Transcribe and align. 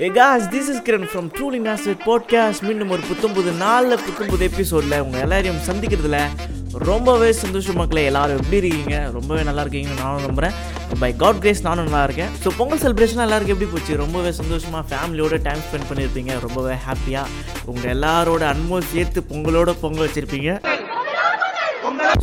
Hey 0.00 0.08
guys 0.08 0.42
this 0.42 0.68
is 0.72 0.80
Kiran 0.86 1.04
from 1.10 1.28
Truly 1.36 1.58
Nazareth 1.66 2.02
podcast 2.06 2.62
மீண்டும் 2.62 2.90
ஒரு 2.90 3.02
புத்தம்புது 3.10 3.52
நாளில் 3.56 3.98
புத்தம்புது 4.06 4.40
எபிசோடில் 4.40 5.00
உங்கள் 5.00 5.20
எல்லாரையும் 5.20 5.60
சந்திக்கிறதுல 5.68 6.18
ரொம்பவே 6.72 7.32
சந்தோஷம் 7.32 7.76
மக்களே 7.76 8.04
எல்லாரும் 8.04 8.36
எப்படி 8.36 8.56
இருக்கீங்க? 8.56 9.10
ரொம்பவே 9.12 9.42
நல்லா 9.42 9.62
இருக்கீங்கன்னு 9.62 10.02
நானும் 10.02 10.26
நம்புகிறேன் 10.26 10.52
பை 10.98 11.16
காட் 11.16 11.38
கிரேஸ் 11.38 11.62
நானும் 11.62 11.84
நல்லா 11.84 12.02
இருக்கேன். 12.02 12.28
ஸோ 12.44 12.50
பொங்கல் 12.56 12.78
செலிப்ரேஷன் 12.78 13.24
எல்லாருக்கும் 13.26 13.54
எப்படி 13.56 13.70
போச்சு? 13.70 13.96
ரொம்பவே 13.96 14.32
சந்தோஷமாக 14.32 14.84
ஃபேமிலியோட 14.90 15.42
டைம் 15.42 15.62
ஸ்பெண்ட் 15.66 15.88
பண்ணியிருப்பீங்க. 15.90 16.40
ரொம்பவே 16.40 16.74
ஹாப்பியாக 16.86 17.26
உங்கள் 17.64 17.92
எல்லாரோட 17.96 18.44
அன்பும் 18.52 18.88
சேர்த்து 18.92 19.24
பொங்கலோட 19.30 19.74
பொங்கல் 19.80 20.08
வச்சுருப்பீங்க. 20.08 20.75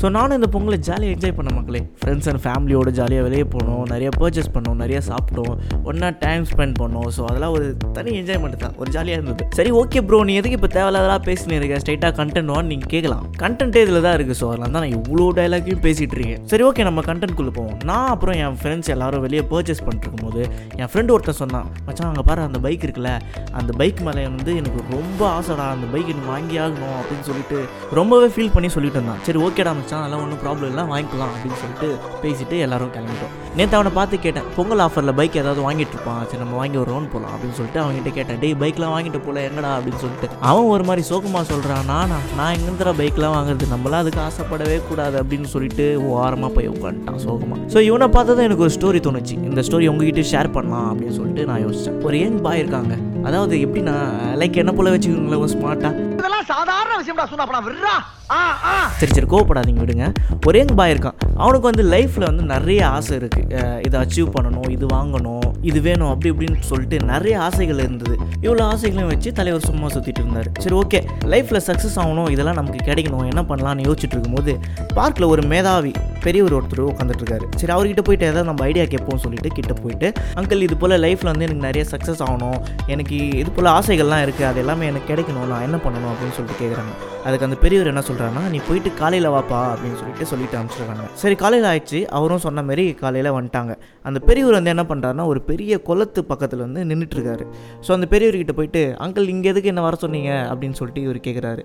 ஸோ 0.03 0.09
நானும் 0.15 0.37
இந்த 0.37 0.47
பொங்கலை 0.53 0.77
ஜாலியாக 0.87 1.15
என்ஜாய் 1.15 1.35
பண்ண 1.35 1.49
மக்களே. 1.57 1.79
ஃப்ரெண்ட்ஸ் 1.99 2.25
அண்ட் 2.29 2.39
ஃபேமிலியோட 2.45 2.89
ஜாலியாக 2.97 3.23
வெளியே 3.25 3.43
போனோம். 3.53 3.83
நிறைய 3.91 4.09
பர்ச்சேஸ் 4.21 4.49
பண்ணோம். 4.55 4.79
நிறைய 4.81 4.99
சாப்பிட்டோம். 5.09 5.53
ஒன்றா 5.89 6.07
டைம் 6.23 6.43
ஸ்பெண்ட் 6.49 6.75
பண்ணோம். 6.79 7.05
ஸோ 7.15 7.21
அதெல்லாம் 7.29 7.53
ஒரு 7.57 7.67
தனி 7.97 8.11
என்ஜாய்மெண்ட் 8.21 8.57
தான். 8.63 8.73
ஒரு 8.81 8.89
ஜாலியாக 8.95 9.17
இருந்தது. 9.17 9.45
சரி 9.57 9.71
ஓகே 9.81 9.99
ப்ரோ 10.07 10.17
நீ 10.29 10.33
எதுக்கு 10.39 10.57
இப்போ 10.59 10.69
தேவையில்லாதெல்லாம் 10.77 11.23
பேசினே 11.27 11.55
இருக்க? 11.59 11.77
ஸ்ட்ரைட்டாக 11.83 12.11
கண்டென்ட் 12.19 12.51
வான்னு 12.53 12.71
நீங்கள் 12.73 12.91
கேட்கலாம். 12.95 13.23
கண்டென்ட்டே 13.43 13.83
இதில் 13.85 14.01
தான் 14.07 14.15
இருக்குது 14.17 14.39
ஸோ 14.41 14.47
அதெல்லாம் 14.49 14.75
தான் 14.75 14.85
நான் 14.85 14.95
இவ்வளோ 14.97 15.27
டைலாக்கையும் 15.39 15.81
பேசிகிட்டு 15.87 16.17
இருக்கேன். 16.19 16.41
சரி 16.53 16.65
ஓகே 16.69 16.87
நம்ம 16.89 17.05
கண்டென்ட்குள்ளே 17.09 17.53
போவோம். 17.59 17.77
நான் 17.91 18.09
அப்புறம் 18.15 18.37
என் 18.47 18.59
ஃப்ரெண்ட்ஸ் 18.63 18.91
எல்லாரும் 18.95 19.23
வெளியே 19.27 19.45
பர்ச்சேஸ் 19.53 19.83
பண்ணிருக்கும் 19.87 20.25
போது 20.25 20.43
என் 20.81 20.91
ஃப்ரெண்டு 20.91 21.15
ஒருத்தன் 21.15 21.39
சொன்னான் 21.43 21.71
மச்சான் 21.87 22.09
அங்கே 22.11 22.25
பாரு 22.31 22.45
அந்த 22.49 22.61
பைக் 22.67 22.85
இருக்குல்ல? 22.87 23.13
அந்த 23.61 23.71
பைக் 23.83 24.03
மேலே 24.09 24.27
வந்து 24.35 24.51
எனக்கு 24.63 24.81
ரொம்ப 24.97 25.23
ஆசைடா 25.37 25.69
அந்த 25.77 25.87
பைக் 25.95 26.11
எனக்கு 26.15 26.31
வாங்கி 26.35 26.57
ஆகணும் 26.65 26.99
அப்படின்னு 26.99 27.25
சொல்லிட்டு 27.31 27.59
ரொம்பவே 28.01 28.29
ஃபீல் 28.35 28.53
பண்ணி 28.57 28.71
சொல்லிட்டு 28.77 28.99
இருந்தான். 29.01 29.23
சரி 29.29 29.41
ஓகேடா 29.47 29.73
மச்சான். 29.79 29.91
அதெல்லாம் 30.01 30.23
ஒன்றும் 30.25 30.41
ப்ராப்ளம் 30.43 30.69
இல்லை 30.71 30.83
வாங்கிக்கலாம் 30.91 31.31
அப்படின்னு 31.33 31.59
சொல்லிட்டு 31.61 31.87
பேசிட்டு 32.23 32.55
எல்லாரும் 32.65 32.91
கிளம்பிட்டோம். 32.95 33.33
நேற்று 33.57 33.77
அவனை 33.77 33.91
பார்த்து 33.97 34.15
கேட்டேன் 34.25 34.47
பொங்கல் 34.55 34.83
ஆஃபரில் 34.85 35.15
பைக் 35.19 35.39
ஏதாவது 35.41 35.61
வாங்கிட்டு 35.67 35.93
இருப்பான்? 35.95 36.21
சரி 36.29 36.41
நம்ம 36.43 36.55
வாங்கி 36.61 36.77
ஒரு 36.83 36.89
ரவுண்ட் 36.93 37.11
போகலாம் 37.13 37.33
அப்படின்னு 37.35 37.57
சொல்லிட்டு 37.59 37.81
அவங்ககிட்ட 37.83 38.13
கேட்டேன் 38.17 38.39
டேய் 38.43 38.55
பைக்லாம் 38.63 38.93
வாங்கிட்டு 38.95 39.21
போல 39.25 39.41
எங்கடா 39.49 39.71
அப்படின்னு 39.77 40.01
சொல்லிட்டு. 40.03 40.29
அவன் 40.51 40.71
ஒரு 40.75 40.85
மாதிரி 40.89 41.03
சோகமாக 41.11 41.43
சொல்கிறான் 41.51 41.85
நானா 41.91 42.19
நான் 42.39 42.53
எங்கேருந்துடா 42.55 42.93
பைக்லாம் 43.01 43.35
வாங்குறது? 43.37 43.71
நம்மளாம் 43.73 44.03
அதுக்கு 44.03 44.21
ஆசைப்படவே 44.27 44.79
கூடாது 44.89 45.17
அப்படின்னு 45.23 45.49
சொல்லிட்டு 45.55 45.85
ஓரமாக 46.13 46.51
போய் 46.57 46.71
உட்காந்துட்டான் 46.75 47.21
சோகமாக 47.27 47.59
ஸோ 47.75 47.81
இவனை 47.89 48.09
பார்த்து 48.17 48.37
தான் 48.37 48.47
எனக்கு 48.49 48.65
ஒரு 48.67 48.75
ஸ்டோரி 48.77 49.01
தோணுச்சு. 49.07 49.37
இந்த 49.49 49.63
ஸ்டோரி 49.67 49.87
உங்ககிட்ட 49.93 50.25
ஷேர் 50.33 50.53
பண்ணலாம் 50.57 50.89
அப்படின்னு 50.93 51.17
சொல்லிட்டு 51.19 51.45
நான் 51.51 51.63
யோசித்தேன் 51.65 52.01
ஒரு 52.09 52.17
யங் 52.23 52.41
பாய் 52.47 52.61
இருக்காங்க. 52.63 52.95
அதாவது 53.27 53.55
எப்படின்னா 53.65 53.95
லைக் 54.41 54.61
என்ன 54.63 54.71
போல 54.79 54.91
வச்சுக்கோங்களேன் 54.95 55.43
ஒரு 55.45 55.53
ஸ்மார்ட்டாக 55.55 56.11
இதெல்லாம் 56.23 56.49
சாதாரண 56.55 56.93
விஷயம்டா 56.99 57.29
சொன்னா 57.29 57.63
விடுறா. 57.67 57.95
ஆ 58.33 58.37
ஆ. 58.67 58.73
சரி 58.99 59.13
சரி 59.15 59.27
கோவப்படாதீங்க 59.31 59.81
விடுங்க. 59.83 60.05
ஒரே 60.47 60.59
பாய் 60.77 60.91
இருக்கான். 60.93 61.17
அவனுக்கு 61.43 61.67
வந்து 61.69 61.83
லைஃப்பில் 61.93 62.25
வந்து 62.29 62.43
நிறைய 62.51 62.81
ஆசை 62.95 63.13
இருக்குது 63.17 63.81
இதை 63.87 63.97
அச்சீவ் 64.01 64.29
பண்ணணும் 64.35 64.69
இது 64.75 64.85
வாங்கணும் 64.93 65.47
இது 65.69 65.79
வேணும் 65.87 66.11
அப்படி 66.11 66.29
இப்படின்னு 66.33 66.67
சொல்லிட்டு 66.69 66.97
நிறைய 67.11 67.35
ஆசைகள் 67.47 67.81
இருந்தது. 67.85 68.15
இவ்வளோ 68.45 68.63
ஆசைகளையும் 68.73 69.11
வச்சு 69.13 69.31
தலைவர் 69.39 69.67
சும்மா 69.69 69.87
சுற்றிட்டு 69.87 70.21
இருந்தார். 70.23 70.49
சரி 70.59 70.75
ஓகே 70.81 71.01
லைஃப்பில் 71.33 71.63
சக்ஸஸ் 71.67 71.97
ஆகணும் 72.03 72.29
இதெல்லாம் 72.35 72.57
நமக்கு 72.59 72.79
கிடைக்கணும் 72.89 73.25
என்ன 73.31 73.43
பண்ணலாம்னு 73.51 73.87
யோசிச்சுட்டு 73.89 74.17
இருக்கும்போது 74.17 74.53
பார்க்கில் 74.99 75.29
ஒரு 75.33 75.43
மேதாவி 75.53 75.93
பெரியவர் 76.25 76.55
ஒருத்தர் 76.59 76.83
உட்காந்துட்டு 76.91 77.23
இருக்காரு. 77.23 77.45
சரி 77.59 77.73
அவர்கிட்ட 77.77 78.03
போயிட்டு 78.09 78.27
ஏதாவது 78.31 78.49
நம்ம 78.51 78.65
ஐடியா 78.69 78.85
கேட்போம் 78.85 79.23
சொல்லிட்டு 79.25 79.51
கிட்ட 79.59 79.73
போயிட்டு 79.83 80.09
அங்கிள் 80.41 80.65
இது 80.69 80.77
போல் 80.77 80.97
லைஃப்பில் 81.05 81.31
வந்து 81.33 81.47
எனக்கு 81.49 81.67
நிறைய 81.67 81.85
சக்ஸஸ் 81.93 82.23
ஆகணும். 82.29 82.59
எனக்கு 82.95 83.17
இது 83.43 83.51
போல் 83.51 83.73
ஆசைகள்லாம் 83.77 84.25
இருக்குது 84.27 84.49
அது 84.51 84.61
எல்லாமே 84.65 84.87
எனக்கு 84.93 85.09
கிடைக்கணும். 85.13 85.49
நான் 85.53 85.67
என்ன 85.69 85.79
பண்ணணும்? 85.85 86.12
அப்படின்னு 86.13 86.35
சொல்லிட்டு 86.37 86.61
கேட்குறாங்க 86.61 86.93
அதுக்கு 87.27 87.45
அந்த 87.47 87.57
பெரியவர் 87.63 87.89
என்ன 87.91 88.01
சொல்கிறாங்கன்னா 88.07 88.43
நீ 88.53 88.59
போயிட்டு 88.67 88.89
காலையில் 89.01 89.27
வாப்பா 89.35 89.59
அப்படின்னு 89.73 89.97
சொல்லிட்டு 89.99 90.25
சொல்லிட்டு 90.31 90.57
அனுப்பிச்சிடுறாங்க. 90.59 91.05
சரி 91.21 91.35
காலையில் 91.43 91.67
ஆயிடுச்சு. 91.71 91.99
அவரும் 92.17 92.43
சொன்ன 92.45 92.63
மாரி 92.69 92.85
காலையில் 93.03 93.29
வந்துட்டாங்க. 93.37 93.73
அந்த 94.09 94.19
பெரியவர் 94.29 94.57
வந்து 94.57 94.73
என்ன 94.73 94.83
பண்ணுறாருன்னா 94.89 95.25
ஒரு 95.33 95.41
பெரிய 95.49 95.73
குளத்து 95.89 96.23
பக்கத்தில் 96.31 96.63
வந்து 96.65 96.81
நின்றுட்டு 96.89 97.17
இருக்காரு 97.17 97.45
ஸோ 97.85 97.91
அந்த 97.97 98.07
பெரியவர்கிட்ட 98.13 98.55
போயிட்டு 98.59 98.83
அங்கிள் 99.05 99.31
இங்கே 99.35 99.51
எதுக்கு 99.53 99.71
என்ன 99.73 99.83
வர 99.87 99.97
சொன்னீங்க? 100.05 100.31
அப்படின்னு 100.53 100.79
சொல்லிட்டு 100.79 101.03
இவர் 101.07 101.19
கேட்குறாரு 101.27 101.63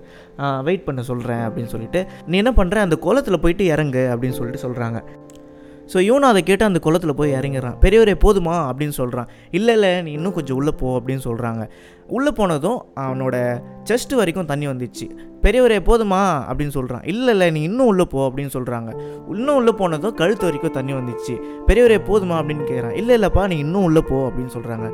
வெயிட் 0.69 0.85
பண்ண 0.89 1.01
சொல்கிறேன் 1.11 1.43
அப்படின்னு 1.47 1.71
சொல்லிட்டு. 1.75 2.01
நீ 2.31 2.37
என்ன 2.43 2.53
பண்ணுற 2.59 2.77
அந்த 2.87 2.97
குளத்தில் 3.07 3.43
போயிட்டு 3.45 3.65
இறங்கு 3.75 4.05
அப்படின்னு 4.13 4.39
சொல்லிட்டு 4.39 4.65
சொல்கிறாங்க 4.67 5.01
ஸோ 5.93 5.99
இவனும் 5.99 6.29
அதை 6.29 6.43
கேட்டு 6.43 6.65
அந்த 6.65 6.79
குளத்தில் 6.79 7.15
போய் 7.15 7.33
இறங்கிடுறான் 7.33 7.77
பெரியவரே 7.81 8.15
போதுமா? 8.23 8.55
அப்படின்னு 8.69 8.89
சொல்கிறான் 8.89 9.29
இல்லை 9.49 9.73
இல்லை 9.73 10.01
நீ 10.01 10.11
இன்னும் 10.11 10.33
கொஞ்சம் 10.33 10.57
உள்ளே 10.57 10.71
போ 10.71 10.99
அப்படின்னு 10.99 11.19
சொல்கிறாங்க 11.23 11.69
உள்ளே 12.07 12.31
போனதும் 12.31 12.85
அவனோட 12.95 13.35
செஸ்ட் 13.89 14.15
வரைக்கும் 14.15 14.45
தண்ணி 14.45 14.67
வந்துச்சு. 14.67 15.05
பெரியவரே 15.41 15.79
போதுமா? 15.79 16.21
அப்படின்னு 16.49 16.67
சொல்கிறான் 16.67 17.03
இல்லை 17.03 17.27
இல்லை 17.27 17.51
நீ 17.51 17.61
இன்னும் 17.61 17.87
உள்ளே 17.87 18.03
போ 18.03 18.29
அப்படின்னு 18.29 18.49
சொல்கிறாங்க 18.53 18.99
இன்னும் 19.31 19.55
உள்ளே 19.55 19.71
போனதும் 19.71 20.13
கழுத்து 20.13 20.45
வரைக்கும் 20.45 20.71
தண்ணி 20.71 20.93
வந்துச்சு. 20.93 21.35
பெரியவரே 21.67 21.97
போதுமா? 22.07 22.37
அப்படின்னு 22.39 22.67
கேட்குறான் 22.69 22.91
இல்லை 22.91 23.17
இல்லைப்பா 23.19 23.47
நீ 23.47 23.57
இன்னும் 23.57 23.83
உள்ளே 23.83 24.01
போ 24.01 24.29
அப்படின்னு 24.29 24.49
சொல்கிறாங்க 24.53 24.87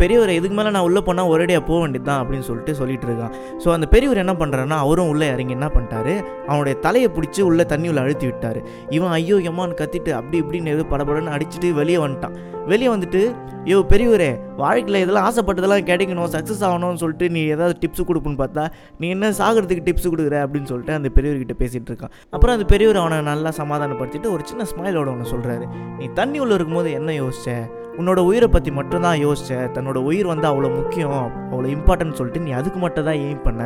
பெரியவர் 0.00 0.32
இதுக்கு 0.38 0.56
மேலே 0.58 0.70
நான் 0.76 0.86
உள்ளே 0.88 1.00
போனால் 1.08 1.30
ஒரேடியாக 1.32 1.62
போக 1.68 1.78
வேண்டியது 1.82 2.08
தான் 2.10 2.20
அப்படின்னு 2.22 2.46
சொல்லிட்டு 2.48 2.72
சொல்லிட்டு 2.80 3.06
இருக்கான். 3.08 3.34
ஸோ 3.62 3.68
அந்த 3.76 3.86
பெரியவர் 3.94 4.22
என்ன 4.24 4.34
பண்ணுறாருன்னா 4.40 4.78
அவரும் 4.84 5.10
உள்ளே 5.12 5.26
இறங்கி 5.34 5.54
என்ன 5.58 5.68
பண்ணிட்டாரு? 5.74 6.14
அவனுடைய 6.50 6.74
தலையை 6.86 7.10
பிடிச்சி 7.16 7.40
உள்ளே 7.50 7.66
தண்ணி 7.72 7.88
உள்ள 7.92 8.00
அழுத்தி 8.06 8.26
விட்டார். 8.30 8.60
இவன் 8.96 9.14
ஐயோ 9.18 9.38
எம்மான்னு 9.50 9.80
கத்திட்டு 9.82 10.12
அப்படி 10.20 10.38
இப்படின்னு 10.42 10.74
எது 10.76 10.84
படபடன்னு 10.92 11.34
அடிச்சுட்டு 11.36 11.70
வெளியே 11.80 12.00
வந்துட்டான். 12.04 12.36
வெளியே 12.72 12.90
வந்துட்டு 12.94 13.22
ஐயோ 13.66 13.78
பெரியவரே 13.92 14.28
வாழ்க்கையில் 14.62 15.00
இதெல்லாம் 15.02 15.26
ஆசைப்பட்டதெல்லாம் 15.28 15.86
கிடைக்கணும் 15.90 16.32
சக்ஸஸ் 16.34 16.62
ஆகணும்னு 16.68 17.00
சொல்லிட்டு 17.02 17.26
நீ 17.34 17.40
ஏதாவது 17.54 17.74
டிப்ஸ் 17.82 18.08
கொடுப்புன்னு 18.08 18.40
பார்த்தா 18.42 18.64
நீ 19.00 19.06
என்ன 19.14 19.30
சாகிறதுக்கு 19.40 19.86
டிப்ஸ் 19.88 20.10
கொடுக்குற? 20.12 20.38
அப்படின்னு 20.46 20.70
சொல்லிட்டு 20.72 20.96
அந்த 20.98 21.10
பெரியவர்கிட்ட 21.16 21.56
பேசிகிட்டு 21.62 21.90
இருக்கான். 21.92 22.12
அப்புறம் 22.34 22.54
அந்த 22.56 22.66
பெரியவர் 22.72 23.00
அவனை 23.02 23.20
நல்லா 23.32 23.52
சமாதானப்படுத்திட்டு 23.60 24.30
ஒரு 24.34 24.44
சின்ன 24.50 24.66
ஸ்மைலோட 24.72 25.08
ஒன்று 25.14 25.32
சொல்கிறாரு 25.34 25.66
நீ 26.00 26.06
தண்ணி 26.20 26.40
உள்ளே 26.44 26.56
இருக்கும்போது 26.58 26.92
என்ன 27.00 27.16
யோசிச்ச? 27.22 27.56
உன்னோட 27.98 28.20
உயிரை 28.28 28.48
பற்றி 28.48 28.70
மட்டும்தான் 28.70 29.18
யோசிச்ச. 29.24 29.52
தன்னோட 29.74 29.98
உயிர் 30.08 30.30
வந்து 30.30 30.46
அவ்வளோ 30.50 30.68
முக்கியம் 30.76 31.12
அவ்வளோ 31.50 31.68
இம்பார்ட்டன்ட் 31.76 32.16
சொல்லிட்டு 32.18 32.44
நீ 32.46 32.50
அதுக்கு 32.50 32.78
மட்டும் 32.78 33.06
தான் 33.08 33.20
எய்ம் 33.26 33.42
பண்ண. 33.42 33.62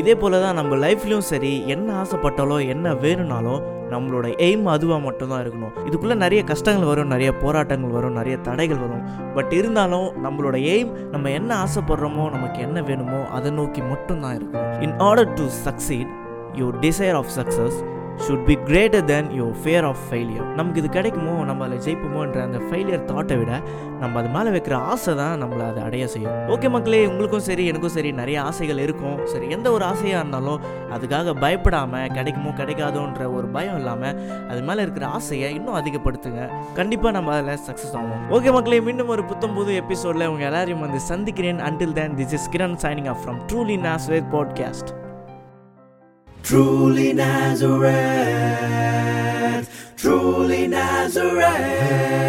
இதே 0.00 0.14
போல 0.14 0.40
தான் 0.40 0.58
நம்ம 0.60 0.76
லைஃப்லையும் 0.84 1.28
சரி 1.30 1.52
என்ன 1.66 1.88
ஆசைப்பட்டாலோ 2.02 2.58
என்ன 2.74 2.94
வேணும்னாலும் 2.94 3.62
நம்மளோட 3.92 4.26
எய்ம் 4.46 4.66
அதுவாக 4.74 5.00
மட்டும்தான் 5.06 5.42
இருக்கணும். 5.44 5.72
இதுக்குள்ளே 5.88 6.16
நிறைய 6.24 6.42
கஷ்டங்கள் 6.50 6.90
வரும் 6.90 7.12
நிறைய 7.14 7.30
போராட்டங்கள் 7.42 7.90
வரும் 7.90 8.18
நிறைய 8.20 8.36
தடைகள் 8.48 8.82
வரும். 8.84 9.02
பட் 9.34 9.52
இருந்தாலும் 9.52 10.08
நம்மளோட 10.26 10.56
எய்ம் 10.74 10.92
நம்ம 11.10 11.30
என்ன 11.30 11.50
ஆசைப்படுறோமோ 11.64 12.26
நமக்கு 12.36 12.60
என்ன 12.60 12.80
வேணுமோ 12.90 13.20
அதை 13.38 13.50
நோக்கி 13.50 13.82
மட்டும்தான் 13.92 14.36
இருக்கணும். 14.38 14.70
In 14.80 14.96
order 15.08 15.32
to 15.34 15.46
succeed 15.66 16.12
you 16.60 16.68
desire 16.86 17.18
of 17.20 17.32
success 17.38 17.78
should 18.16 18.44
be 18.44 18.54
greater 18.54 19.04
than 19.04 19.28
your 19.38 19.56
fear 19.62 19.84
of 19.84 20.02
failure 20.10 20.54
நமக்கு 20.54 20.80
இது 20.80 20.88
கிடைக்குமோ 20.88 21.44
நம்ம 21.44 21.64
அதில் 21.66 21.80
ஜெயிப்போமோன்ற 21.86 22.42
அந்த 22.42 22.58
ஃபெயிலியர் 22.58 23.04
தாட்டை 23.04 23.38
விட 23.38 23.60
நம்ம 24.00 24.18
அது 24.18 24.28
மேலே 24.28 24.50
வைக்கிற 24.50 24.74
ஆசை 24.74 25.14
தான் 25.14 25.42
நம்மளை 25.42 25.68
அதை 25.68 25.82
அடைய 25.82 26.06
செய்யும். 26.06 26.36
ஓகே 26.48 26.70
மக்களே 26.70 27.06
உங்களுக்கும் 27.06 27.40
சரி 27.40 27.66
எனக்கும் 27.66 27.94
சரி 27.96 28.12
நிறைய 28.12 28.42
ஆசைகள் 28.42 28.78
இருக்கும். 28.78 29.26
சரி 29.26 29.50
எந்த 29.50 29.70
ஒரு 29.70 29.84
ஆசையாக 29.84 30.22
இருந்தாலும் 30.22 30.60
அதுக்காக 30.94 31.34
பயப்படாமல் 31.40 32.08
கிடைக்குமோ 32.08 32.50
கிடைக்காதோன்ற 32.50 33.32
ஒரு 33.32 33.46
பயம் 33.46 33.76
இல்லாமல் 33.76 34.48
அது 34.48 34.62
மேலே 34.62 34.82
இருக்கிற 34.82 35.06
ஆசையை 35.06 35.54
இன்னும் 35.54 35.74
அதிகப்படுத்துங்க. 35.74 36.50
கண்டிப்பாக 36.74 37.10
நம்ம 37.10 37.36
அதில் 37.36 37.62
சக்ஸஸ் 37.68 37.96
ஆகும் 37.96 38.24
ஓகே 38.30 38.52
மக்களே 38.52 38.80
மீண்டும் 38.80 39.08
ஒரு 39.08 39.24
புத்தம் 39.24 39.54
புது 39.54 39.74
எபிசோடில் 39.74 40.26
உங்கள் 40.26 40.46
எல்லாரையும் 40.46 40.80
வந்து 40.80 41.00
சந்திக்கிறேன். 41.00 41.58
Until 41.58 41.92
then 41.92 42.14
this 42.14 42.32
is 42.32 42.50
Kiran 42.56 42.76
signing 42.86 43.08
off 43.08 43.22
from 43.24 43.40
Truly 43.52 43.78
Nazareth 43.88 44.28
podcast 44.36 45.01
Truly 46.42 47.12
Nazareth, 47.12 47.94
truly 49.96 50.66
Nazareth. 50.66 52.21